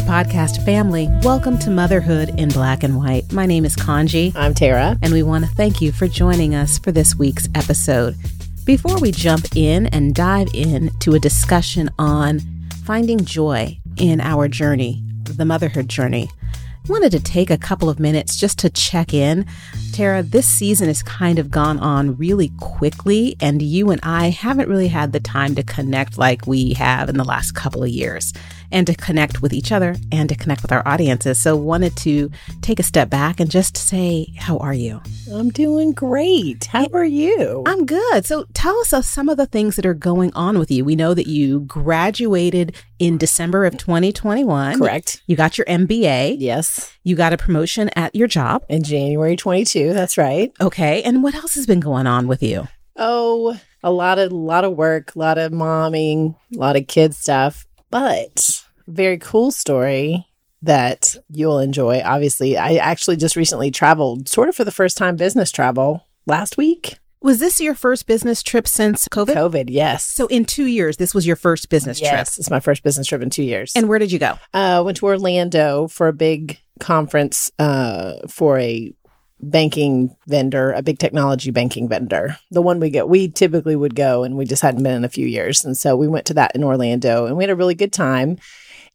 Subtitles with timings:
[0.00, 3.30] Hey, podcast family, welcome to Motherhood in Black and White.
[3.34, 4.34] My name is Kanji.
[4.34, 4.96] I'm Tara.
[5.02, 8.16] And we want to thank you for joining us for this week's episode.
[8.64, 12.40] Before we jump in and dive in to a discussion on
[12.86, 18.00] finding joy in our journey, the motherhood journey, I wanted to take a couple of
[18.00, 19.44] minutes just to check in.
[19.92, 24.70] Tara, this season has kind of gone on really quickly, and you and I haven't
[24.70, 28.32] really had the time to connect like we have in the last couple of years
[28.72, 31.40] and to connect with each other and to connect with our audiences.
[31.40, 32.30] So wanted to
[32.62, 35.00] take a step back and just say, how are you?
[35.32, 36.64] I'm doing great.
[36.66, 37.62] How are you?
[37.66, 38.24] I'm good.
[38.24, 40.84] So tell us of some of the things that are going on with you.
[40.84, 44.78] We know that you graduated in December of 2021.
[44.78, 45.22] Correct.
[45.26, 46.36] You got your MBA.
[46.38, 46.96] Yes.
[47.02, 48.64] You got a promotion at your job.
[48.68, 50.52] In January 22, that's right.
[50.60, 51.02] Okay.
[51.02, 52.68] And what else has been going on with you?
[52.96, 57.14] Oh, a lot of lot of work, a lot of momming, a lot of kid
[57.14, 57.66] stuff.
[57.90, 58.59] But
[58.90, 60.26] very cool story
[60.62, 62.02] that you'll enjoy.
[62.04, 66.56] Obviously, I actually just recently traveled, sort of for the first time, business travel last
[66.56, 66.98] week.
[67.22, 69.34] Was this your first business trip since COVID?
[69.34, 70.04] COVID, yes.
[70.04, 72.18] So in two years, this was your first business yes, trip.
[72.18, 73.72] Yes, it's my first business trip in two years.
[73.76, 74.38] And where did you go?
[74.54, 78.94] Uh, went to Orlando for a big conference uh, for a
[79.38, 82.38] banking vendor, a big technology banking vendor.
[82.50, 85.08] The one we get, we typically would go, and we just hadn't been in a
[85.08, 87.74] few years, and so we went to that in Orlando, and we had a really
[87.74, 88.38] good time.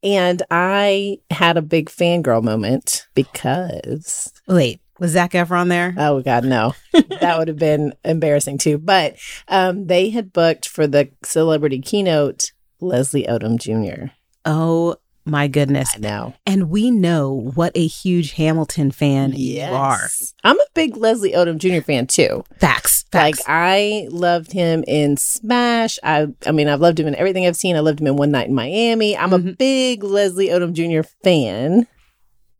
[0.04, 5.94] And I had a big fangirl moment because wait, was Zac Efron there?
[5.98, 6.74] Oh God, no.
[6.94, 8.78] that would have been embarrassing too.
[8.78, 9.16] But
[9.48, 14.12] um, they had booked for the celebrity keynote Leslie Odom Jr.
[14.46, 15.92] Oh my goodness.
[15.96, 16.34] I know.
[16.46, 19.70] And we know what a huge Hamilton fan yes.
[19.70, 20.10] you are.
[20.44, 21.84] I'm a big Leslie Odom Jr.
[21.84, 22.44] fan too.
[22.60, 23.06] Facts.
[23.12, 23.40] Facts.
[23.40, 25.98] Like I loved him in Smash.
[26.04, 27.76] I I mean I've loved him in everything I've seen.
[27.76, 29.18] I loved him in One Night in Miami.
[29.18, 29.50] I'm mm-hmm.
[29.50, 31.08] a big Leslie Odom Jr.
[31.24, 31.88] fan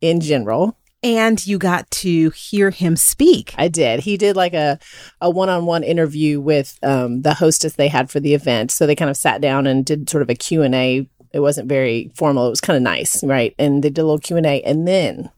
[0.00, 0.76] in general.
[1.02, 3.54] And you got to hear him speak.
[3.56, 4.00] I did.
[4.00, 4.78] He did like a,
[5.20, 8.72] a one-on-one interview with um, the hostess they had for the event.
[8.72, 12.10] So they kind of sat down and did sort of a Q&A it wasn't very
[12.14, 12.46] formal.
[12.46, 13.54] It was kind of nice, right?
[13.58, 15.30] And they did a little Q and A, and then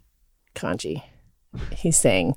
[0.54, 1.02] Kanji,
[1.72, 2.36] he sang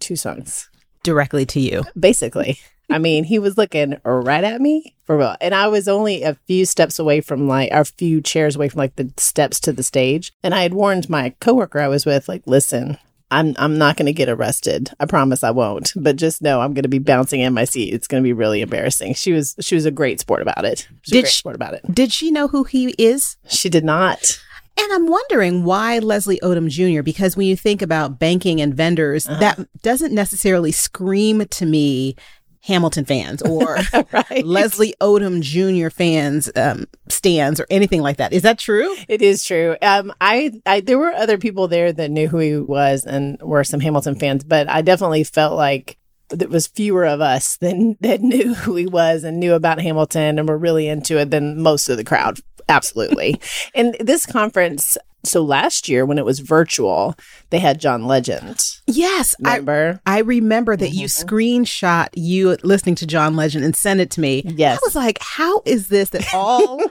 [0.00, 0.70] two songs
[1.02, 2.58] directly to you, basically.
[2.90, 6.38] I mean, he was looking right at me for real, and I was only a
[6.46, 9.82] few steps away from like a few chairs away from like the steps to the
[9.82, 12.98] stage, and I had warned my coworker I was with, like, listen,
[13.30, 14.90] I'm I'm not going to get arrested.
[15.00, 15.92] I promise I won't.
[15.96, 17.92] But just know I'm going to be bouncing in my seat.
[17.92, 19.14] It's going to be really embarrassing.
[19.14, 20.88] She was she was a great sport about it.
[21.02, 21.82] She did she, sport about it.
[21.92, 23.36] Did she know who he is?
[23.48, 24.40] She did not.
[24.76, 27.02] And I'm wondering why Leslie Odom Jr.
[27.02, 29.38] Because when you think about banking and vendors, uh-huh.
[29.38, 32.16] that doesn't necessarily scream to me
[32.64, 33.78] Hamilton fans or
[34.12, 34.44] right.
[34.44, 35.90] Leslie Odom Jr.
[35.90, 38.32] fans um, stands or anything like that.
[38.32, 38.94] Is that true?
[39.06, 39.76] It is true.
[39.82, 43.64] Um, I, I there were other people there that knew who he was and were
[43.64, 45.98] some Hamilton fans, but I definitely felt like
[46.30, 50.38] there was fewer of us than that knew who he was and knew about Hamilton
[50.38, 52.40] and were really into it than most of the crowd.
[52.68, 53.40] Absolutely.
[53.74, 54.96] and this conference
[55.26, 57.16] so last year when it was virtual,
[57.50, 58.60] they had John Legend.
[58.86, 60.00] Yes, remember?
[60.06, 60.98] I, I remember that mm-hmm.
[60.98, 64.42] you screenshot you listening to John Legend and sent it to me.
[64.44, 66.82] Yes, I was like, how is this that all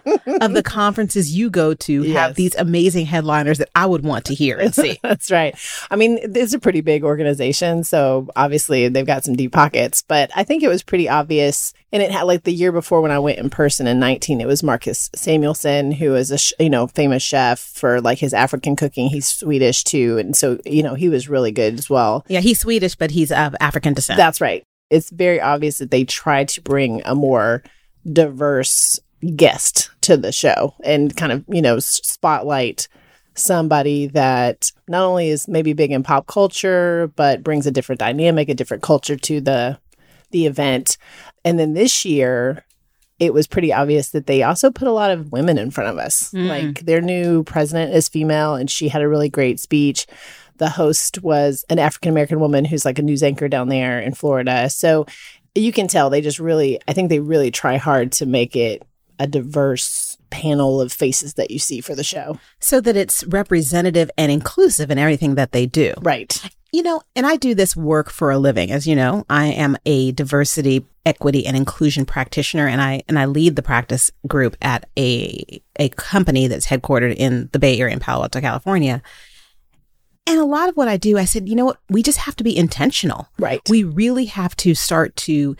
[0.42, 2.18] of the conferences you go to yes.
[2.18, 5.00] have these amazing headliners that I would want to hear and see?
[5.04, 5.56] That's right.
[5.90, 10.04] I mean, it's a pretty big organization, so obviously they've got some deep pockets.
[10.08, 13.12] But I think it was pretty obvious and it had like the year before when
[13.12, 16.70] I went in person in 19, it was Marcus Samuelsson, who is a, sh- you
[16.70, 19.10] know, famous chef for like his African cooking.
[19.10, 20.18] He's Swedish too.
[20.18, 22.26] And so, you know, he was really good as well.
[22.28, 24.18] Yeah, he's Swedish, but he's of African descent.
[24.18, 24.64] That's right.
[24.90, 27.62] It's very obvious that they try to bring a more
[28.12, 29.00] diverse
[29.36, 32.88] guest to the show and kind of, you know, spotlight
[33.36, 38.50] somebody that not only is maybe big in pop culture, but brings a different dynamic,
[38.50, 39.78] a different culture to the
[40.34, 40.98] the event.
[41.46, 42.66] And then this year,
[43.20, 45.98] it was pretty obvious that they also put a lot of women in front of
[45.98, 46.32] us.
[46.32, 46.48] Mm.
[46.50, 50.06] Like their new president is female, and she had a really great speech.
[50.58, 54.14] The host was an African American woman who's like a news anchor down there in
[54.14, 54.70] Florida.
[54.70, 55.06] So
[55.56, 58.84] you can tell they just really, I think they really try hard to make it
[59.20, 62.40] a diverse panel of faces that you see for the show.
[62.60, 65.94] So that it's representative and inclusive in everything that they do.
[66.02, 66.42] Right.
[66.72, 68.72] You know, and I do this work for a living.
[68.72, 73.26] As you know, I am a diversity, equity, and inclusion practitioner, and I and I
[73.26, 78.00] lead the practice group at a a company that's headquartered in the Bay Area in
[78.00, 79.04] Palo Alto, California.
[80.26, 82.36] And a lot of what I do, I said, you know what, we just have
[82.38, 83.28] to be intentional.
[83.38, 83.62] Right.
[83.70, 85.56] We really have to start to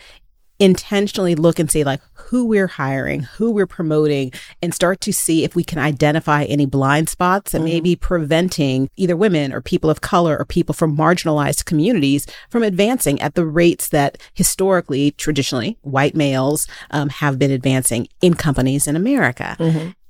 [0.58, 5.44] intentionally look and see like who we're hiring, who we're promoting, and start to see
[5.44, 9.90] if we can identify any blind spots that may be preventing either women or people
[9.90, 15.76] of color or people from marginalized communities from advancing at the rates that historically, traditionally,
[15.82, 19.56] white males um, have been advancing in companies in America.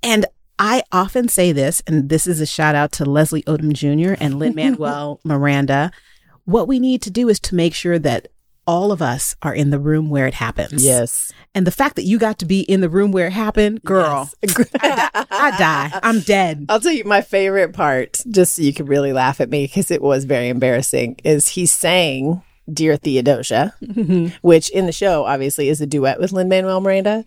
[0.02, 0.26] And
[0.58, 4.14] I often say this, and this is a shout out to Leslie Odom Jr.
[4.22, 5.90] and Lin Manuel Miranda.
[6.44, 8.28] What we need to do is to make sure that
[8.66, 10.84] all of us are in the room where it happens.
[10.84, 11.32] Yes.
[11.54, 14.30] And the fact that you got to be in the room where it happened, girl,
[14.42, 16.00] I, die, I die.
[16.02, 16.66] I'm dead.
[16.68, 19.90] I'll tell you my favorite part, just so you can really laugh at me because
[19.90, 24.34] it was very embarrassing, is he sang Dear Theodosia, mm-hmm.
[24.40, 27.24] which in the show obviously is a duet with Lin Manuel Miranda.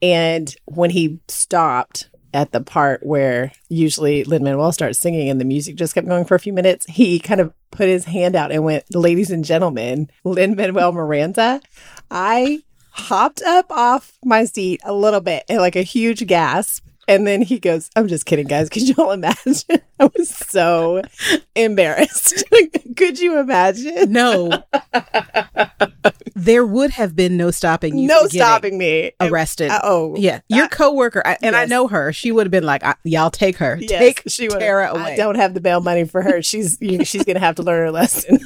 [0.00, 5.44] And when he stopped at the part where usually Lin Manuel starts singing and the
[5.46, 8.52] music just kept going for a few minutes, he kind of put his hand out
[8.52, 11.62] and went, Ladies and gentlemen, Lin Manuel Miranda.
[12.10, 16.84] I hopped up off my seat a little bit like a huge gasp.
[17.08, 18.68] And then he goes, I'm just kidding, guys.
[18.76, 19.54] Could y'all imagine?
[20.00, 21.02] I was so
[21.54, 22.44] embarrassed.
[22.96, 24.12] Could you imagine?
[24.12, 24.62] No.
[26.34, 28.08] there would have been no stopping you.
[28.08, 29.12] No stopping me.
[29.20, 29.70] Arrested.
[29.70, 30.14] Uh, oh.
[30.16, 30.40] yeah.
[30.48, 33.56] Your coworker, I, and I know her, she would have been like, I, y'all take
[33.56, 33.78] her.
[33.80, 34.48] Yes, take she.
[34.48, 35.16] Tara I away.
[35.16, 36.42] don't have the bail money for her.
[36.42, 38.38] She's you, she's gonna have to learn her lesson.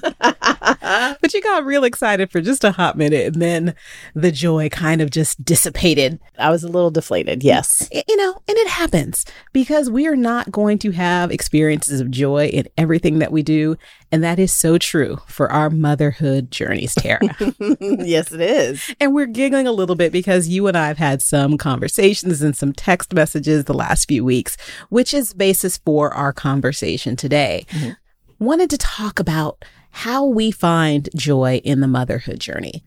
[1.20, 3.74] But you got real excited for just a hot minute, and then
[4.14, 6.18] the joy kind of just dissipated.
[6.38, 7.42] I was a little deflated.
[7.42, 7.88] Yes.
[7.92, 12.46] You know, and it happens because we are not going to have experiences of joy
[12.46, 13.76] in everything that we do.
[14.10, 17.20] And that is so true for our motherhood journeys, Tara.
[17.80, 18.92] yes, it is.
[18.98, 22.56] and we're giggling a little bit because you and I have had some conversations and
[22.56, 24.56] some text messages the last few weeks,
[24.88, 27.66] which is basis for our conversation today.
[27.70, 28.44] Mm-hmm.
[28.44, 32.82] Wanted to talk about how we find joy in the motherhood journey.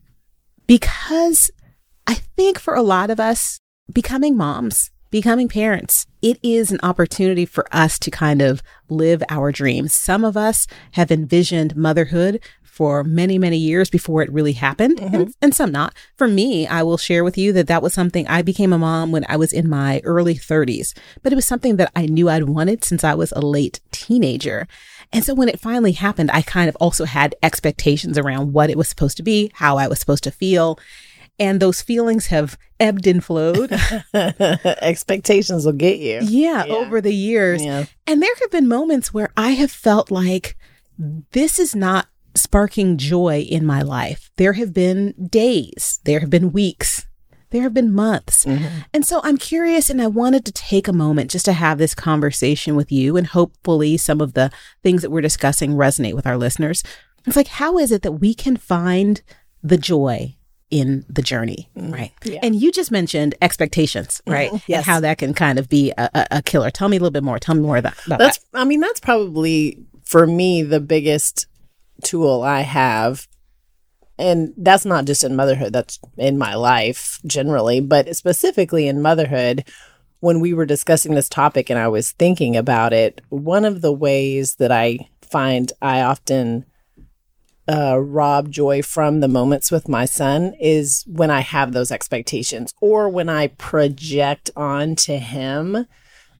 [0.67, 1.51] Because
[2.05, 3.61] I think for a lot of us,
[3.93, 9.51] becoming moms, becoming parents, it is an opportunity for us to kind of live our
[9.51, 9.93] dreams.
[9.93, 15.13] Some of us have envisioned motherhood for many, many years before it really happened, and,
[15.13, 15.31] mm-hmm.
[15.39, 15.93] and some not.
[16.17, 19.11] For me, I will share with you that that was something I became a mom
[19.11, 22.49] when I was in my early 30s, but it was something that I knew I'd
[22.49, 24.67] wanted since I was a late teenager.
[25.11, 28.79] And so when it finally happened, I kind of also had expectations around what it
[28.79, 30.79] was supposed to be, how I was supposed to feel.
[31.39, 33.71] And those feelings have ebbed and flowed.
[34.13, 36.19] Expectations will get you.
[36.23, 36.73] yeah, Yeah.
[36.73, 37.63] over the years.
[37.63, 37.85] Yeah.
[38.07, 40.55] And there have been moments where I have felt like
[41.31, 44.31] this is not sparking joy in my life.
[44.37, 47.07] There have been days, there have been weeks,
[47.49, 48.45] there have been months.
[48.45, 48.79] Mm-hmm.
[48.93, 51.93] And so I'm curious and I wanted to take a moment just to have this
[51.95, 54.51] conversation with you and hopefully some of the
[54.81, 56.83] things that we're discussing resonate with our listeners.
[57.25, 59.21] It's like, how is it that we can find
[59.61, 60.35] the joy
[60.73, 61.93] in the journey, mm.
[61.93, 62.11] right?
[62.23, 62.39] Yeah.
[62.41, 64.33] And you just mentioned expectations, mm-hmm.
[64.33, 64.51] right?
[64.65, 64.77] Yes.
[64.77, 66.71] And how that can kind of be a, a, a killer.
[66.71, 67.37] Tell me a little bit more.
[67.37, 71.45] Tell me more about, about That's I mean, that's probably for me the biggest
[72.03, 73.27] tool I have.
[74.17, 79.65] And that's not just in motherhood, that's in my life generally, but specifically in motherhood.
[80.21, 83.91] When we were discussing this topic and I was thinking about it, one of the
[83.91, 86.65] ways that I find I often
[87.67, 92.73] uh, rob joy from the moments with my son is when I have those expectations
[92.81, 95.85] or when I project onto him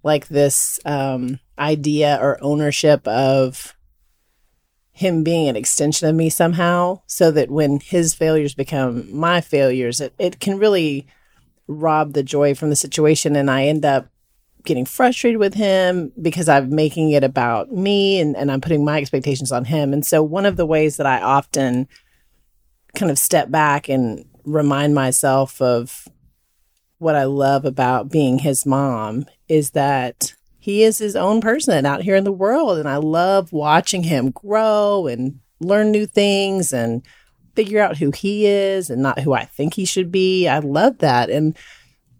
[0.03, 3.75] like this um, idea or ownership of
[4.91, 9.99] him being an extension of me somehow so that when his failures become my failures
[9.99, 11.07] it, it can really
[11.67, 14.07] rob the joy from the situation and i end up
[14.65, 18.97] getting frustrated with him because i'm making it about me and, and i'm putting my
[18.97, 19.93] expectations on him.
[19.93, 21.87] And so one of the ways that i often
[22.95, 26.07] kind of step back and remind myself of
[26.97, 32.03] what i love about being his mom is that he is his own person out
[32.03, 32.77] here in the world.
[32.77, 37.05] And i love watching him grow and learn new things and
[37.55, 40.47] figure out who he is and not who i think he should be.
[40.47, 41.29] I love that.
[41.29, 41.57] And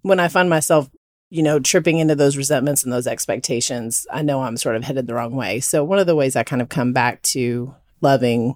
[0.02, 0.90] when i find myself
[1.34, 5.08] you know tripping into those resentments and those expectations i know i'm sort of headed
[5.08, 8.56] the wrong way so one of the ways i kind of come back to loving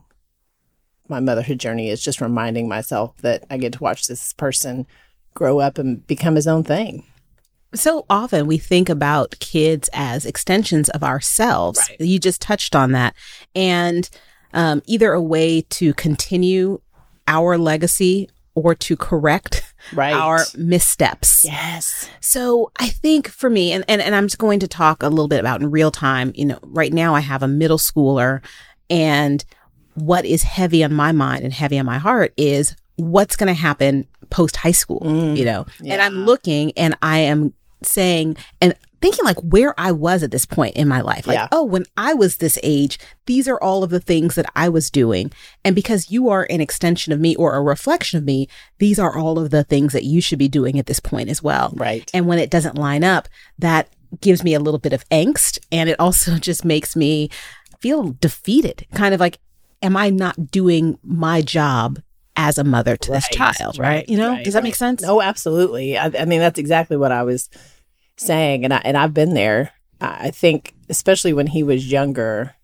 [1.08, 4.86] my motherhood journey is just reminding myself that i get to watch this person
[5.34, 7.04] grow up and become his own thing
[7.74, 11.80] so often we think about kids as extensions of ourselves.
[11.90, 12.00] Right.
[12.00, 13.14] You just touched on that.
[13.56, 14.10] And
[14.54, 16.80] um, either a way to continue
[17.28, 20.14] our legacy or to correct Right.
[20.14, 21.44] our missteps.
[21.46, 25.10] yes So I think for me, and, and, and I'm just going to talk a
[25.10, 28.42] little bit about in real time, you know, right now I have a middle schooler
[28.90, 29.44] and
[29.96, 33.60] what is heavy on my mind and heavy on my heart is what's going to
[33.60, 35.38] happen post high school, Mm.
[35.38, 35.66] you know?
[35.86, 37.54] And I'm looking and I am
[37.84, 41.28] saying, and thinking like where I was at this point in my life.
[41.28, 41.48] Like, Yeah.
[41.52, 44.90] oh, when I was this age, these are all of the things that I was
[44.90, 45.32] doing.
[45.64, 48.48] And because you are an extension of me or a reflection of me,
[48.80, 51.44] these are all of the things that you should be doing at this point as
[51.44, 51.74] well.
[51.76, 52.10] Right.
[52.14, 53.28] And when it doesn't line up,
[53.60, 53.90] that
[54.22, 55.60] gives me a little bit of angst.
[55.72, 57.30] And it also just makes me
[57.80, 58.86] feel defeated.
[58.94, 59.38] Kind of like,
[59.82, 62.00] am I not doing my job
[62.36, 63.78] as a mother to this child?
[63.78, 64.10] right, Right.
[64.10, 64.64] You know, right, does that right.
[64.64, 65.04] make sense?
[65.04, 65.98] Oh, absolutely.
[65.98, 67.50] I, I mean, that's exactly what I was
[68.18, 69.72] saying, and I and I've been there.
[70.00, 72.56] I think, especially when he was younger,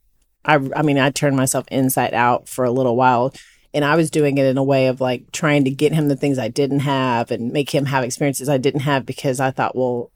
[0.46, 3.34] I I mean, I turned myself inside out for a little while,
[3.74, 6.16] and I was doing it in a way of like trying to get him the
[6.16, 9.76] things I didn't have and make him have experiences I didn't have because I thought,
[9.76, 10.12] well,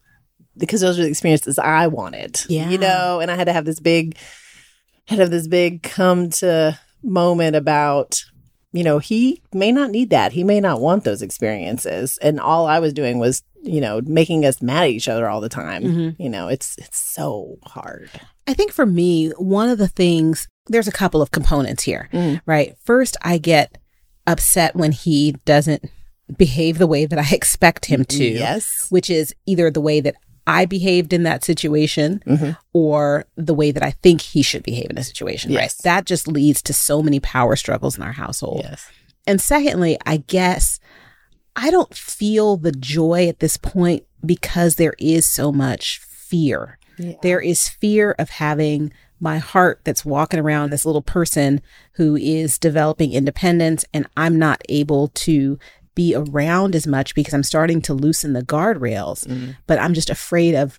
[0.56, 2.68] because those were the experiences I wanted, Yeah.
[2.70, 4.16] you know, and I had to have this big,
[5.06, 8.22] had to have this big come to moment about
[8.72, 10.32] you know, he may not need that.
[10.32, 12.18] He may not want those experiences.
[12.20, 15.40] And all I was doing was, you know, making us mad at each other all
[15.40, 15.82] the time.
[15.82, 16.16] Mhm.
[16.18, 18.10] You know, it's it's so hard.
[18.46, 22.40] I think for me, one of the things, there's a couple of components here, Mm.
[22.46, 22.74] right?
[22.84, 23.76] First, I get
[24.26, 25.84] upset when he doesn't
[26.36, 28.86] behave the way that I expect him to, Yes.
[28.90, 30.14] which is either the way that
[30.48, 32.56] I behaved in that situation Mhm.
[32.72, 35.62] or the way that I think he should behave in a situation, right?
[35.62, 35.74] Yes.
[35.76, 38.62] That just leads to so many power struggles in our household.
[38.64, 38.86] Yes.
[39.26, 40.80] And secondly, I guess
[41.54, 46.78] I don't feel the joy at this point because there is so much fear.
[46.98, 47.12] Yeah.
[47.22, 51.60] There is fear of having my heart that's walking around this little person
[51.94, 55.58] who is developing independence, and I'm not able to
[55.98, 59.26] be around as much because I'm starting to loosen the guardrails.
[59.26, 59.56] Mm.
[59.66, 60.78] But I'm just afraid of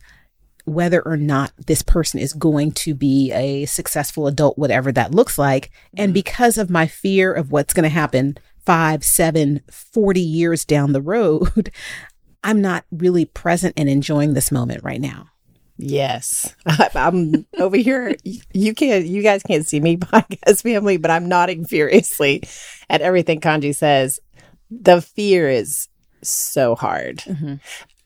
[0.64, 5.38] whether or not this person is going to be a successful adult, whatever that looks
[5.38, 5.72] like.
[5.98, 10.94] And because of my fear of what's going to happen five, seven, 40 years down
[10.94, 11.70] the road,
[12.44, 15.28] I'm not really present and enjoying this moment right now.
[15.76, 16.56] Yes.
[16.66, 18.16] I'm over here.
[18.54, 22.44] You can't, you guys can't see me, podcast family, but I'm nodding furiously
[22.90, 24.22] at everything Kanji says.
[24.70, 25.88] The fear is
[26.22, 27.18] so hard.
[27.20, 27.56] Mm-hmm.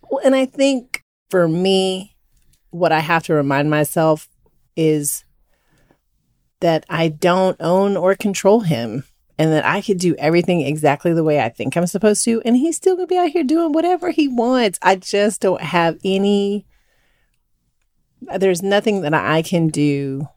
[0.10, 2.16] Well, and I think for me,
[2.70, 4.28] what I have to remind myself
[4.76, 5.24] is
[6.60, 9.04] that I don't own or control him
[9.38, 12.42] and that I could do everything exactly the way I think I'm supposed to.
[12.46, 14.80] And he's still going to be out here doing whatever he wants.
[14.82, 16.66] I just don't have any,
[18.38, 20.28] there's nothing that I can do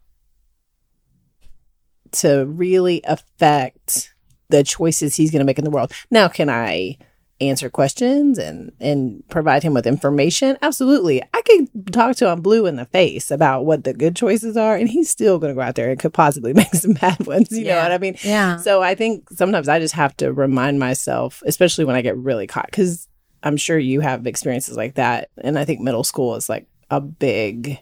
[2.12, 4.14] to really affect
[4.48, 5.92] the choices he's going to make in the world.
[6.10, 6.98] Now, can I
[7.38, 10.56] answer questions and and provide him with information?
[10.62, 11.22] Absolutely.
[11.34, 14.74] I can talk to him blue in the face about what the good choices are
[14.74, 17.52] and he's still going to go out there and could possibly make some bad ones,
[17.52, 18.16] you know what I mean?
[18.22, 18.56] Yeah.
[18.56, 22.46] So I think sometimes I just have to remind myself, especially when I get really
[22.46, 23.06] caught cuz
[23.42, 27.02] I'm sure you have experiences like that and I think middle school is like a
[27.02, 27.80] big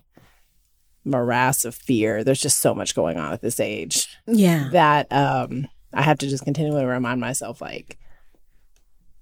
[1.05, 2.25] morass of fear.
[2.25, 4.69] There's just so much going on at this age Yeah.
[4.73, 7.99] that um I have to just continually remind myself like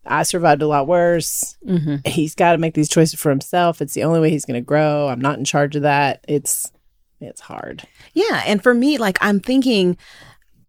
[0.05, 1.57] I survived a lot worse.
[1.65, 3.81] hmm He's got to make these choices for himself.
[3.81, 5.09] It's the only way he's going to grow.
[5.09, 6.25] I'm not in charge of that.
[6.29, 6.71] It's
[7.21, 7.85] it's hard.
[8.15, 8.43] Yeah.
[8.47, 9.97] And for me, like, I'm thinking,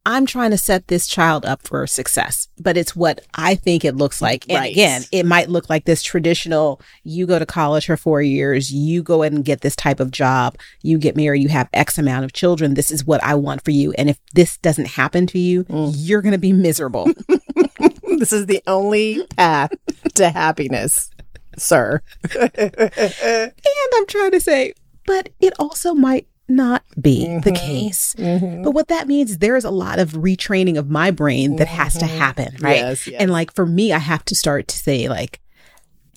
[0.06, 3.96] I'm trying to set this child up for success, but it's what I think it
[3.96, 4.46] looks like.
[4.50, 4.72] And Right.
[4.72, 9.02] again, it might look like this traditional you go to college for four years, you
[9.02, 12.34] go and get this type of job, you get married, you have X amount of
[12.34, 12.74] children.
[12.74, 13.94] This is what I want for you.
[13.94, 15.94] And if this doesn't happen to you, mm.
[15.96, 17.10] you're going to be miserable.
[18.18, 19.72] this is the only path
[20.16, 21.10] to happiness,
[21.58, 22.02] sir.
[22.40, 23.54] and
[23.96, 24.74] I'm trying to say,
[25.06, 27.56] but it also might not be the Mhm.
[27.56, 28.16] case.
[28.18, 28.64] Mhm.
[28.64, 31.94] But what that means is there's a lot of retraining of my brain that has
[31.96, 32.18] to Mhm.
[32.18, 32.78] happen, right?
[32.78, 33.22] Yes, yes.
[33.22, 35.40] And like for me, I have to start to say, like,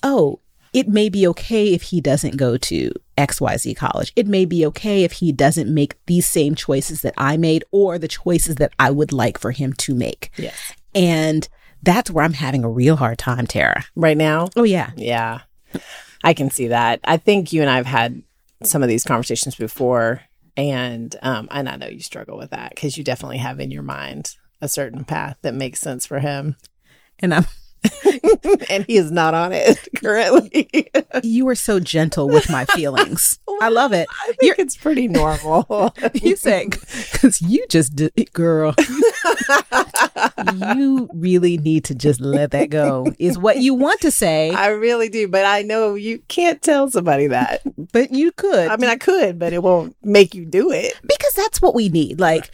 [0.03, 0.39] oh,
[0.73, 4.11] it may be okay if he doesn't go to XYZ college.
[4.15, 7.97] It may be okay if he doesn't make these same choices that I made or
[7.97, 10.29] the choices that I would like for him to make.
[10.37, 10.53] yes.
[10.93, 11.47] And
[11.83, 13.85] that's where I'm having a real hard time, Tara.
[13.95, 14.91] Right now, Oh, yeah.
[14.97, 15.41] Yeah,
[16.23, 16.99] I can see that.
[17.05, 18.21] I think you and I have had
[18.63, 20.21] some of these conversations before,
[20.55, 23.83] and um, and I know you struggle with that because you definitely have in your
[23.83, 26.55] mind a certain path that makes sense for him,
[27.19, 27.45] And I'm,
[28.69, 30.89] and he is not on it currently.
[31.23, 33.39] you are so gentle with my feelings.
[33.61, 34.07] I love it.
[34.27, 35.95] I think it's pretty normal.
[36.13, 38.73] You say, because you just did, girl,
[40.75, 44.67] you really need to just let that go, is what you want to say, I
[44.69, 47.61] really do, but I know you can't tell somebody that.
[47.91, 48.67] but you could.
[48.67, 50.93] I mean, I could, but it won't make you do it.
[51.03, 52.19] because that's what we need.
[52.19, 52.51] Like,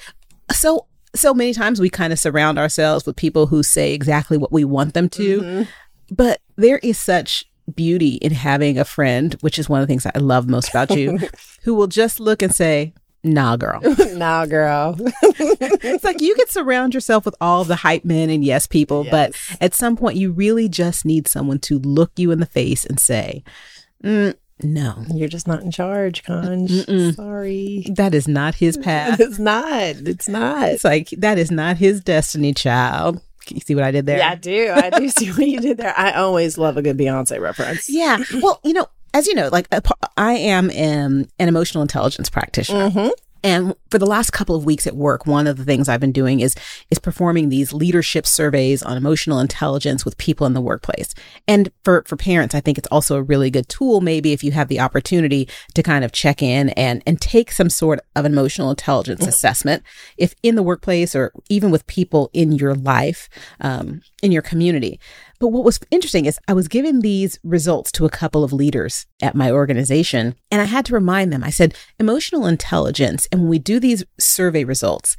[0.52, 4.52] so so many times we kind of surround ourselves with people who say exactly what
[4.52, 5.42] we want them to.
[5.42, 5.64] Mm-hmm.
[6.10, 10.04] But there is such beauty in having a friend, which is one of the things
[10.04, 11.20] that I love most about you,
[11.64, 12.94] who will just look and say,
[13.24, 13.80] Nah, girl.
[14.14, 14.98] nah, girl.
[15.22, 19.34] it's like you could surround yourself with all the hype men and yes people, but
[19.62, 23.00] at some point you really just need someone to look you in the face and
[23.00, 23.44] say,
[24.04, 26.68] "Mm, No, You're just not in charge, Conj.
[26.86, 27.16] Mm-mm.
[27.16, 27.86] Sorry.
[27.96, 29.20] that is not his path.
[29.22, 29.72] It's not.
[30.06, 30.70] It's not.
[30.70, 33.22] It's like that is not his destiny, child.
[33.50, 34.18] You see what I did there?
[34.20, 34.72] Yeah, I do.
[34.74, 35.94] I do see what you did there.
[35.98, 37.90] I always love a good Beyonce reference.
[37.90, 38.18] Yeah.
[38.42, 39.68] Well, you know, as you know, like
[40.18, 42.90] I am um, an emotional intelligence practitioner.
[42.90, 43.10] Mm-hmm.
[43.46, 46.14] And for the last couple of weeks at work, one of the things I've been
[46.14, 46.56] doing is
[46.90, 51.14] is performing these leadership surveys on emotional intelligence with people in the workplace.
[51.46, 54.54] And for for parents, I think it's also a really good tool maybe if you
[54.54, 58.70] have the opportunity to kind of check in and and take some sort of emotional
[58.70, 59.84] intelligence assessment
[60.18, 63.28] if in the workplace or even with people in your life,
[63.60, 65.00] um, in your community.
[65.44, 69.08] But what was interesting is I was giving these results to a couple of leaders
[69.22, 73.50] at my organization, and I had to remind them I said, emotional intelligence, and when
[73.50, 75.18] we do these survey results,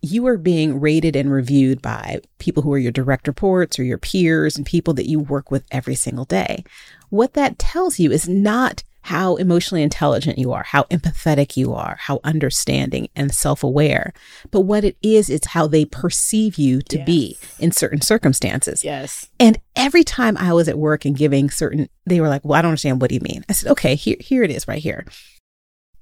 [0.00, 3.98] you are being rated and reviewed by people who are your direct reports or your
[3.98, 6.62] peers and people that you work with every single day.
[7.08, 11.96] What that tells you is not how emotionally intelligent you are, how empathetic you are,
[12.00, 14.14] how understanding and self aware.
[14.50, 18.82] But what it is, it's how they perceive you to be in certain circumstances.
[18.82, 19.28] Yes.
[19.38, 22.62] And every time I was at work and giving certain, they were like, well, I
[22.62, 23.02] don't understand.
[23.02, 23.44] What do you mean?
[23.46, 25.04] I said, okay, here, here it is right here.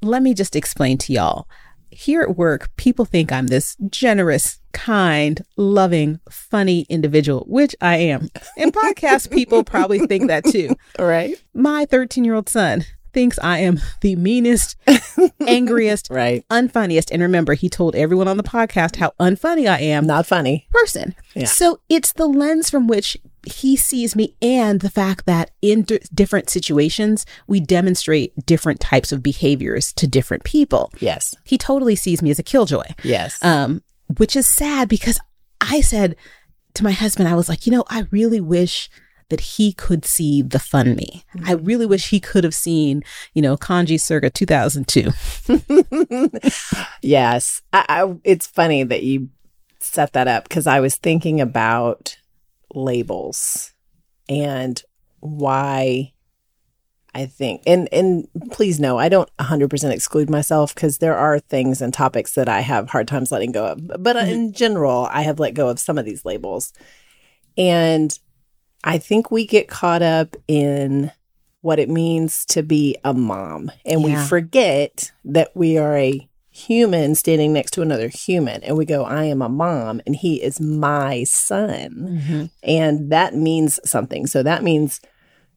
[0.01, 1.49] Let me just explain to y'all.
[1.93, 8.31] Here at work, people think I'm this generous, kind, loving, funny individual, which I am.
[8.57, 10.75] And podcast people probably think that too.
[10.99, 11.37] All right.
[11.53, 14.77] My 13 year old son thinks I am the meanest,
[15.47, 16.45] angriest, Right.
[16.51, 17.11] unfunniest.
[17.11, 20.67] And remember, he told everyone on the podcast how unfunny I am Not funny.
[20.71, 21.15] person.
[21.35, 21.45] Yeah.
[21.47, 25.99] So it's the lens from which he sees me and the fact that in d-
[26.15, 30.93] different situations, we demonstrate different types of behaviors to different people.
[31.01, 31.35] Yes.
[31.45, 33.43] He totally sees me as a killjoy, Yes.
[33.43, 33.83] um,
[34.17, 35.19] which is sad because
[35.61, 36.15] I said
[36.75, 38.89] to my husband, I was like, you know, I really wish
[39.33, 41.25] that he could see the fun me.
[41.47, 45.11] I really wish he could have seen, you know, Kanji circa 2002.
[47.03, 47.63] yes.
[47.73, 49.31] I, I, it's funny that you
[49.81, 52.19] set that up because I was thinking about
[52.75, 53.73] labels
[54.29, 54.83] and
[55.21, 56.13] why
[57.15, 61.81] I think, and, and please know, I don't 100% exclude myself because there are things
[61.81, 63.81] and topics that I have hard times letting go of.
[63.99, 66.75] But uh in general, I have let go of some of these labels.
[67.57, 68.19] And
[68.85, 71.13] I think we get caught up in
[71.61, 73.71] what it means to be a mom.
[73.87, 78.63] And we forget that we are a human standing next to another human.
[78.63, 82.21] And we go, I am a mom and he is my son.
[82.21, 82.45] Mm-hmm.
[82.63, 84.27] And that means something.
[84.27, 85.01] So that means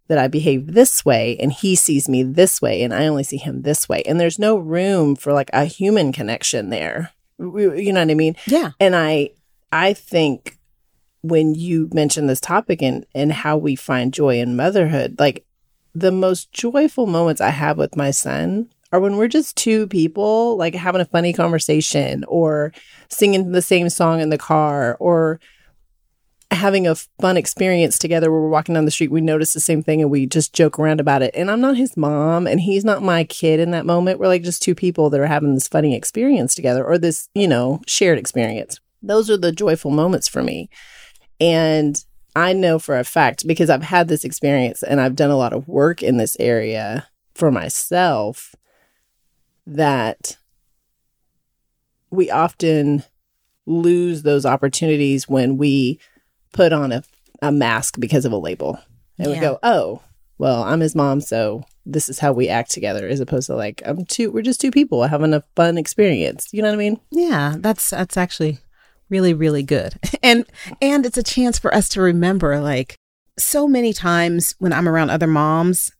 [0.07, 3.37] that I behave this way and he sees me this way and I only see
[3.37, 4.03] him this way.
[4.03, 7.11] And there's no room for like a human connection there.
[7.39, 8.35] You know what I mean?
[8.45, 8.71] Yeah.
[8.79, 9.31] And I
[9.71, 10.57] I think
[11.27, 15.45] when you mention this topic and and how we find joy in motherhood, like
[15.93, 20.57] the most joyful moments I have with my son are when we're just two people
[20.57, 22.73] like having a funny conversation or
[23.09, 25.39] singing the same song in the car or
[26.51, 29.81] having a fun experience together where we're walking down the street we notice the same
[29.81, 31.31] thing and we just joke around about it.
[31.33, 34.19] And i'm not his mom and he's not my kid in that moment.
[34.19, 37.47] We're like just two people that are having this funny experience together or this you
[37.47, 38.79] know shared experience.
[39.01, 40.69] Those are the joyful moments for me
[41.39, 45.37] and i know for a fact because i've had this experience and i've done a
[45.37, 48.55] lot of work in this area for myself
[49.67, 50.37] that
[52.09, 53.03] we often
[53.65, 55.99] lose those opportunities when we
[56.53, 57.03] put on a,
[57.41, 58.79] a mask because of a label.
[59.17, 60.01] And we go oh
[60.37, 63.81] well i'm his mom so this is how we act together as opposed to like
[63.85, 66.49] i'm two we're just two people having a fun experience.
[66.51, 66.99] You know what i mean?
[67.11, 68.59] Yeah, that's that's actually
[69.09, 69.95] really really good.
[70.23, 70.45] And
[70.81, 72.95] and it's a chance for us to remember like
[73.37, 75.91] so many times when I'm around other moms,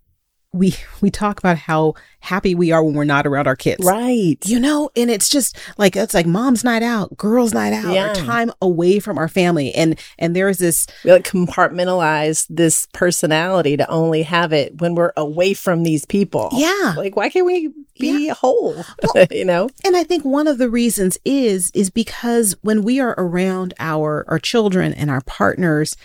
[0.56, 3.86] we we talk about how happy we are when we're not around our kids.
[3.86, 7.94] right You know, and it's just like it's like mom's night out, girls night out,
[7.94, 8.12] Yeah.
[8.12, 9.74] or time away from our family.
[9.76, 15.14] And and there's this we like compartmentalize this personality to only have it when we're
[15.18, 16.94] away from these people yeah.
[16.98, 18.84] like why can't we be whole
[19.32, 23.14] you know And I think one of the reasons is is because when we are
[23.18, 25.96] around our our children and our partners,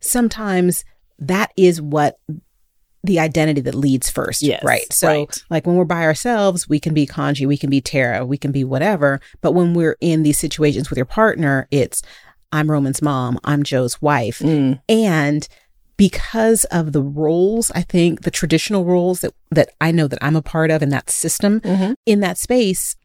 [0.00, 0.84] sometimes
[1.18, 2.18] that is what
[3.02, 4.92] the identity that leads first, Yes, right?
[4.92, 5.44] So, right.
[5.48, 8.52] like when we're by ourselves, we can be Kanji, we can be Tara, we can
[8.52, 9.20] be whatever.
[9.40, 12.02] But when we're in these situations with your partner, it's
[12.52, 14.80] I'm Roman's mom, I'm Joe's wife, Mm.
[14.88, 15.48] and
[15.96, 20.36] because of the roles, I think the traditional roles that that I know that I'm
[20.36, 21.94] a part of in that system, Mhm.
[22.06, 22.96] in that space,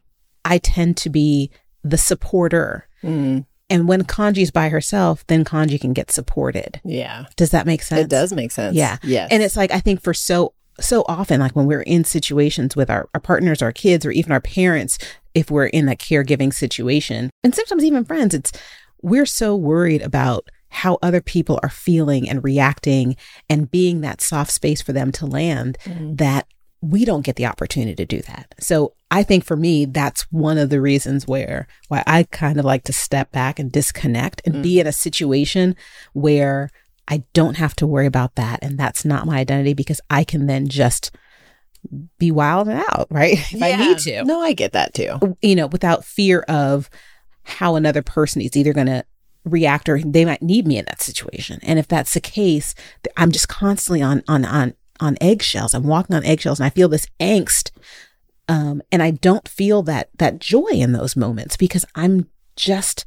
[0.44, 1.50] I tend to be
[1.84, 2.86] the supporter.
[3.02, 3.46] Mm.
[3.68, 6.80] And when Kanji's by herself, then Kanji can get supported.
[6.84, 7.26] Yeah.
[7.36, 8.02] Does that make sense?
[8.02, 8.76] It does make sense.
[8.76, 8.98] Yeah.
[9.02, 9.28] Yes.
[9.32, 12.90] And it's like, I think for so, so often, like when we're in situations with
[12.90, 14.98] our, our partners, our kids, or even our parents,
[15.34, 18.52] if we're in that caregiving situation, and sometimes even friends, it's,
[19.02, 23.16] we're so worried about how other people are feeling and reacting
[23.48, 26.18] and being that soft space for them to land Mhm.
[26.18, 26.46] that
[26.82, 28.54] we don't get the opportunity to do that.
[28.60, 32.64] So I think for me, that's one of the reasons where why I kind of
[32.64, 34.80] like to step back and disconnect and be mm.
[34.80, 35.76] in a situation
[36.12, 36.70] where
[37.08, 38.58] I don't have to worry about that.
[38.62, 41.12] And that's not my identity because I can then just
[42.18, 43.38] be wild and out, right?
[43.52, 45.36] If I need to No, I get that too.
[45.40, 46.90] you know, without fear of
[47.44, 49.04] how another person is either going to
[49.44, 51.60] react or they might need me in that situation.
[51.62, 52.74] And if that's the case,
[53.16, 55.74] I'm just constantly on on on on eggshells.
[55.74, 57.70] I'm walking on eggshells, and I feel this angst,
[58.48, 63.04] um, and I don't feel that that joy in those moments because I'm just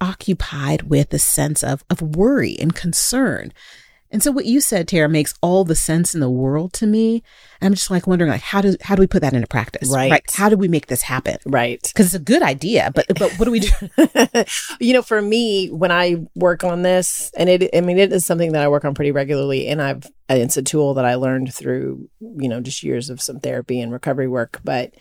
[0.00, 3.52] occupied with a sense of of worry and concern.
[4.10, 7.22] And so what you said, Tara, makes all the sense in the world to me.
[7.60, 9.92] I'm just like wondering, like, how do how do we put that into practice?
[9.92, 10.22] Right.
[10.32, 11.36] How do we make this happen?
[11.44, 11.82] Right.
[11.82, 13.70] because it's a good idea, but but what do we do?
[14.80, 18.24] you know, for me, when I work on this, and it, I mean, it is
[18.24, 21.52] something that I work on pretty regularly, and I've, it's a tool that I learned
[21.52, 24.60] through, you know, just years of some therapy and recovery work.
[24.64, 24.94] But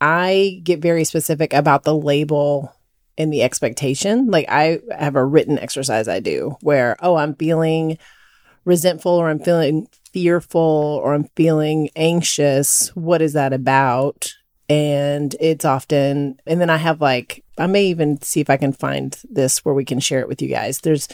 [0.00, 2.74] I get very specific about the label
[3.18, 4.30] and the expectation.
[4.30, 7.98] Like, I have a written exercise I do where, oh, I'm feeling
[8.64, 12.88] resentful or I'm feeling fearful or I'm feeling anxious.
[12.94, 14.34] What is that about?
[14.68, 18.72] And it's often, and then I have like, I may even see if I can
[18.72, 20.80] find this where we can share it with you guys.
[20.80, 21.08] There's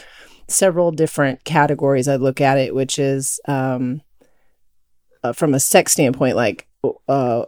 [0.47, 4.01] several different categories I look at it, which is um,
[5.23, 6.67] uh, from a sex standpoint, like,
[7.07, 7.45] uh,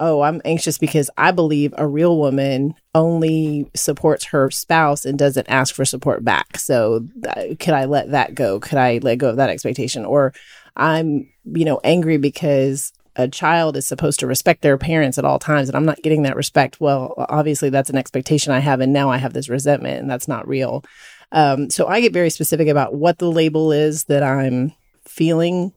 [0.00, 5.48] oh, I'm anxious because I believe a real woman only supports her spouse and doesn't
[5.48, 6.58] ask for support back.
[6.58, 8.60] So, th- could I let that go?
[8.60, 10.04] Could I let go of that expectation?
[10.04, 10.32] Or
[10.76, 15.38] I'm, you know, angry because a child is supposed to respect their parents at all
[15.38, 16.80] times and I'm not getting that respect.
[16.80, 20.26] Well, obviously that's an expectation I have and now I have this resentment and that's
[20.26, 20.84] not real.
[21.30, 24.72] Um, so I get very specific about what the label is that I'm
[25.04, 25.72] feeling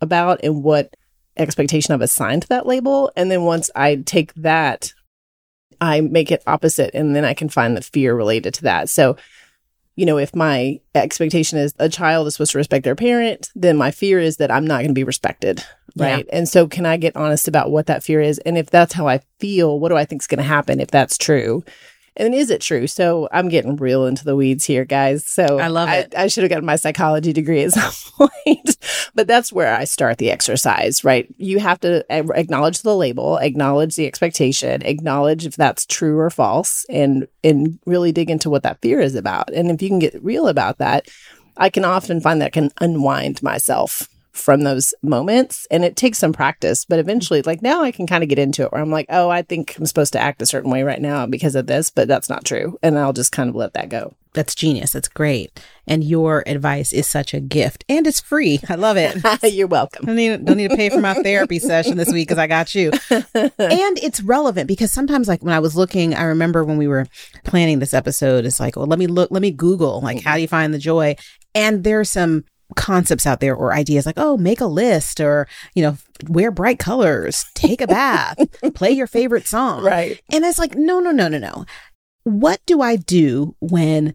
[0.00, 0.94] about and what
[1.36, 3.10] expectation I've assigned to that label.
[3.16, 4.92] And then once I take that,
[5.80, 8.88] I make it opposite and then I can find the fear related to that.
[8.88, 9.16] So,
[9.96, 13.76] you know, if my expectation is a child is supposed to respect their parent, then
[13.76, 15.64] my fear is that I'm not going to be respected.
[15.94, 16.14] Yeah.
[16.14, 16.26] Right.
[16.32, 18.38] And so, can I get honest about what that fear is?
[18.38, 20.90] And if that's how I feel, what do I think is going to happen if
[20.90, 21.62] that's true?
[22.16, 22.86] And is it true?
[22.86, 25.24] So I'm getting real into the weeds here, guys.
[25.24, 26.14] So I love it.
[26.16, 28.76] I, should have gotten my psychology degree at some point,
[29.14, 31.26] but that's where I start the exercise, right?
[31.38, 36.84] You have to acknowledge the label, acknowledge the expectation, acknowledge if that's true or false,
[36.90, 39.52] and and really dig into what that fear is about.
[39.52, 41.08] And if you can get real about that,
[41.56, 46.18] I can often find that I can unwind myself from those moments and it takes
[46.18, 48.90] some practice but eventually like now i can kind of get into it where i'm
[48.90, 51.66] like oh i think i'm supposed to act a certain way right now because of
[51.66, 54.92] this but that's not true and i'll just kind of let that go That's genius.
[54.92, 55.62] That's great.
[55.86, 58.60] And your advice is such a gift, and it's free.
[58.66, 59.18] I love it.
[59.52, 62.38] you're welcome don't need, don't need to pay for my therapy session this week because
[62.38, 62.92] I got you.
[63.10, 67.06] and it's relevant because sometimes, like when I was looking, I remember when we were
[67.44, 70.40] planning this episode, it's like, well, let me look, let me Google, like, how do
[70.40, 71.16] you find the joy?
[71.54, 75.82] And there's some concepts out there or ideas like, oh, make a list or, you
[75.82, 75.96] know,
[76.28, 78.38] wear bright colors, take a bath,
[78.74, 79.82] play your favorite song.
[79.82, 81.64] right And it's like, no, no, no, no, no.
[82.24, 84.14] What do I do when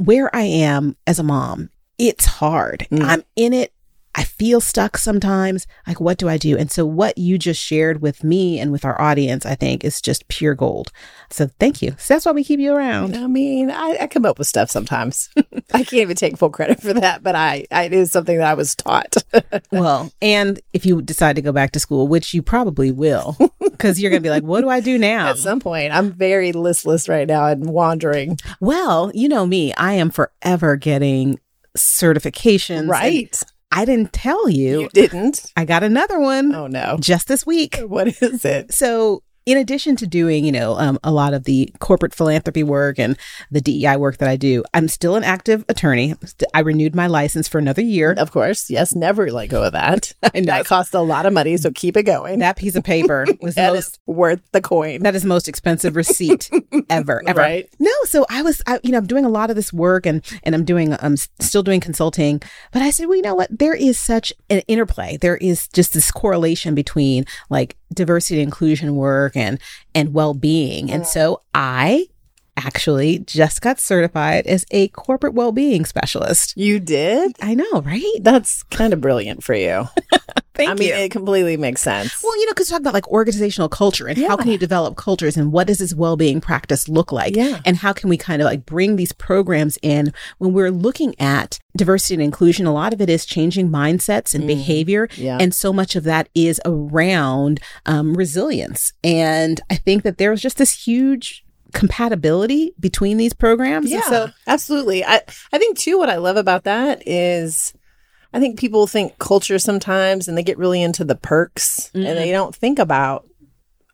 [0.00, 2.86] where I am as a mom, it's hard.
[2.90, 3.04] Mm.
[3.04, 3.72] I'm in it.
[4.14, 5.66] I feel stuck sometimes.
[5.86, 6.56] Like, what do I do?
[6.58, 10.00] And so, what you just shared with me and with our audience, I think, is
[10.00, 10.90] just pure gold.
[11.30, 11.94] So, thank you.
[11.98, 13.16] So that's why we keep you around.
[13.16, 15.28] i mean I, I come up with stuff sometimes
[15.72, 18.46] i can't even take full credit for that but I, I it is something that
[18.48, 19.16] i was taught
[19.72, 24.00] well, and if you decide to go back to school, which you probably will, because
[24.00, 25.28] you're going to be like, what do I do now?
[25.28, 29.92] at some point i'm very listless right now and wandering Well, you know me, I
[29.94, 31.38] am forever getting
[31.76, 32.88] certifications.
[32.88, 33.40] right
[33.72, 34.82] I didn't tell you.
[34.82, 37.76] you didn't I got another one oh no just this week.
[37.86, 41.72] what is it So in addition to doing, you know, um, a lot of the
[41.78, 43.16] corporate philanthropy work and
[43.50, 46.14] the DEI work that I do, I'm still an active attorney.
[46.54, 48.12] I renewed my license for another year.
[48.16, 50.12] Of course, yes, never let go of that.
[50.34, 50.46] I know.
[50.52, 52.40] That cost a lot of money, so keep it going.
[52.40, 55.02] That piece of paper was most is worth the coin.
[55.02, 56.50] that is the most expensive receipt
[56.90, 57.68] ever ever Right.
[57.78, 60.22] no so i was I, you know i'm doing a lot of this work and
[60.42, 63.74] and i'm doing i'm still doing consulting but i said well you know what there
[63.74, 69.29] is such an interplay there is just this correlation between like diversity and inclusion work
[69.36, 69.58] and
[69.94, 72.06] and well-being and so i
[72.56, 77.32] actually just got certified as a corporate well-being specialist You did?
[77.40, 79.88] i know right That's kind of brilliant for you.
[80.60, 82.22] thank I mean, you it completely makes sense.
[82.22, 84.96] Well, you know, because you talk about like organizational culture and how can you develop
[84.96, 87.36] cultures and what does this well-being practice look like?
[87.36, 87.60] Yeah.
[87.64, 91.58] And how can we kind of like bring these programs in when we're looking at
[91.76, 92.66] diversity and inclusion?
[92.66, 95.06] A lot of it is changing mindsets and behavior.
[95.08, 95.18] Mm.
[95.18, 95.38] Yeah.
[95.40, 98.92] And so much of that is around um, resilience.
[99.02, 103.90] And I think that there's just this huge compatibility between these programs.
[103.90, 105.04] yeah, And so absolutely.
[105.04, 105.98] I I think too.
[105.98, 107.74] What I love about that is,
[108.32, 112.30] I think people think culture sometimes, and they get really into the perks, and they
[112.30, 113.26] don't think about,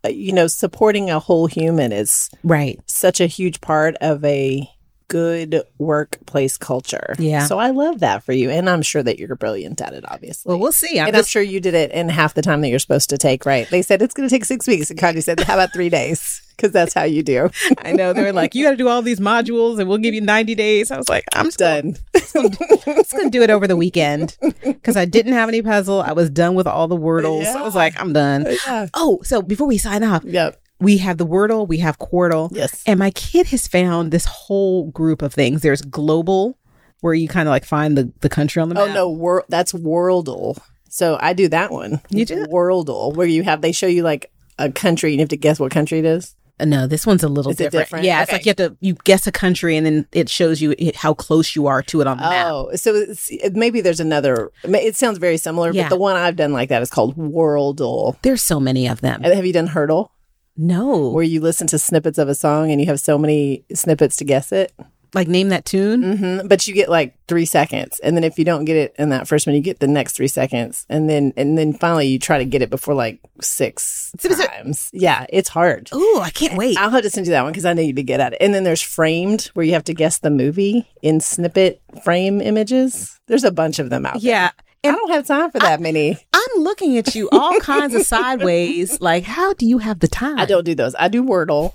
[0.05, 2.79] uh, you know, supporting a whole human is right.
[2.87, 4.68] such a huge part of a
[5.09, 7.14] good workplace culture.
[7.19, 7.45] Yeah.
[7.47, 10.05] So I love that for you, and I'm sure that you're brilliant at it.
[10.09, 10.49] Obviously.
[10.51, 10.99] Well, we'll see.
[11.01, 13.19] I'm and I'm sure you did it in half the time that you're supposed to
[13.19, 13.69] take, right?
[13.71, 14.90] They said it's going to take six weeks.
[14.90, 16.42] And Connie said, how about three days?
[16.57, 17.51] Because that's how you do.
[17.79, 20.14] I know they were like, you got to do all these modules and we'll give
[20.14, 20.90] you 90 days.
[20.90, 21.97] I was like, I'm done.
[22.33, 22.79] gonna- Done.
[22.87, 26.01] just gonna do it over the weekend because I didn't have any puzzle.
[26.03, 27.45] I was done with all the wordles.
[27.47, 28.47] I was like, I'm done.
[28.66, 28.88] Yeah.
[28.95, 30.61] Oh, so before we sign off, Yep.
[30.79, 32.83] We have the wordle, we have Quordle, Yes.
[32.87, 35.62] and my kid has found this whole group of things.
[35.62, 36.59] There's Globle,
[37.01, 38.89] where you kind of like find the the country on the map.
[38.89, 40.59] Oh no, wor- that's Worldle.
[40.89, 42.01] So I do that one.
[42.11, 42.45] You do?
[42.47, 45.59] Worldle, where you have they show you like a country and you have to guess
[45.61, 46.35] what country it is.
[46.59, 47.85] Uh, no, this one's a little Is it different.
[47.87, 48.05] different?
[48.07, 50.75] Yeah, it's like you have to you guess a country and then it shows you
[50.95, 52.47] how close you are to it on the map.
[52.49, 54.51] Oh, so it's, maybe there's another.
[54.65, 55.83] It sounds very similar, Yeah.
[55.85, 58.17] but the one I've done like that is called Worldle.
[58.23, 59.21] There's so many of them.
[59.23, 60.09] And have you done Heardle,
[60.57, 64.16] No, where you listen to snippets of a song and you have so many snippets
[64.16, 64.73] to guess it?
[65.14, 66.16] like name that tune.
[66.19, 69.09] hmm But you get like three seconds, and then if you don't get it in
[69.11, 72.19] that first one, you get the next three seconds, and then and then finally you
[72.19, 74.90] try to get it before like six So is it- times.
[74.92, 75.88] Yeah, it's hard.
[75.95, 76.77] Ooh, I can't wait.
[76.77, 78.38] I'll have to send you that one because I know you'd be good at it.
[78.42, 83.19] And then there's framed where you have to guess the movie in snippet frame images.
[83.27, 84.53] There's a bunch of them out there.
[84.87, 84.92] Yeah.
[84.92, 86.18] I don't have time for that many.
[86.33, 88.99] I'm looking at you all kinds of sideways.
[89.07, 90.38] Like, how do you have the time?
[90.38, 90.94] I don't do those.
[90.99, 91.72] I do Wordle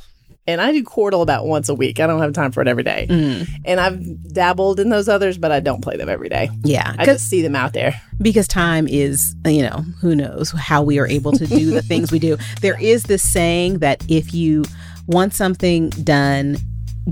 [0.47, 1.99] and I do Quordle about once a week.
[1.99, 3.07] I don't have time for it every day.
[3.09, 3.47] Mm.
[3.63, 6.49] And I've dabbled in those others, but I don't play them every day.
[6.63, 6.95] Yeah.
[6.97, 8.01] I just see them out there.
[8.21, 12.11] because time is, you know, who knows how we are able to do the things
[12.11, 12.37] we do.
[12.61, 14.63] There is this saying that if you
[15.07, 16.57] want something done,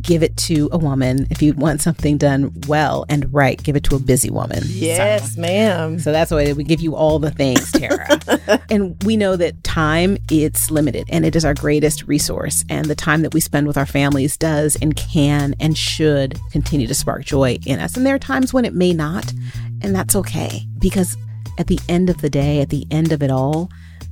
[0.01, 1.27] give it to a woman.
[1.29, 4.63] If you want something done well and right, give it to a busy woman.
[4.65, 5.99] Yes, ma'am.
[5.99, 8.19] So that's why we give you all the things, Tara.
[8.69, 12.63] and we know that time it's limited and it is our greatest resource.
[12.69, 16.87] And the time that we spend with our families does and can and should continue
[16.87, 17.97] to spark joy in us.
[17.97, 19.33] And there are times when it may not,
[19.81, 21.17] and that's okay because
[21.57, 23.69] at the end of the day, at the end of it all,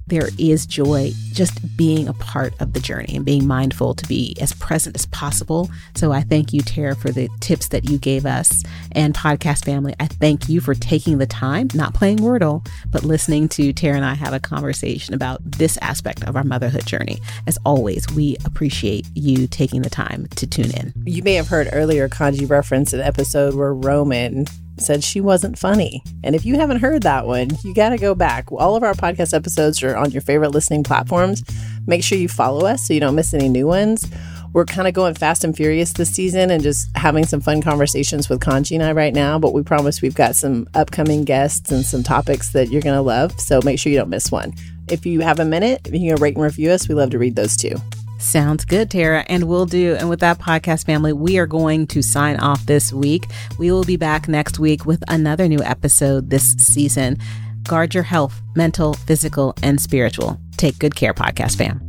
[0.08, 4.36] there is joy just being a part of the journey and being mindful to be
[4.42, 5.70] as present as possible.
[5.96, 8.64] So I thank you, Tara, for the tips that you gave us.
[8.94, 13.50] And podcast family, I thank you for taking the time, not playing Wordle, but listening
[13.50, 17.20] to Tara and I have a conversation about this aspect of our motherhood journey.
[17.46, 20.94] As always, we appreciate you taking the time to tune in.
[21.06, 24.46] You may have heard earlier Kanji reference an episode where Roman
[24.80, 26.04] said she wasn't funny.
[26.24, 28.52] And if you haven't heard that one, you got to go back.
[28.52, 31.44] All of our podcast episodes are on your favorite listening platforms.
[31.86, 34.10] Make sure you follow us so you don't miss any new ones.
[34.54, 38.30] We're kind of going fast and furious this season and just having some fun conversations
[38.30, 39.38] with Kanji and I right now.
[39.38, 43.02] But we promise we've got some upcoming guests and some topics that you're going to
[43.02, 43.40] love.
[43.40, 44.54] So make sure you don't miss one.
[44.90, 47.36] If you have a minute, you can rate and review us, we love to read
[47.36, 47.76] those too.
[48.18, 49.96] Sounds good, Tara, and we'll do.
[49.96, 53.28] And with that podcast family, we are going to sign off this week.
[53.58, 57.18] We will be back next week with another new episode this season.
[57.64, 60.40] Guard your health, mental, physical, and spiritual.
[60.58, 61.87] Take good care, podcast fam.